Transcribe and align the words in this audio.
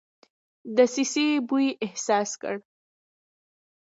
دسیسې 0.75 1.27
بوی 1.47 1.67
احساس 1.85 2.29
کړ. 2.41 2.55